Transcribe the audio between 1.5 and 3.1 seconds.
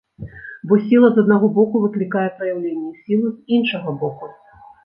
боку выклікае праяўленне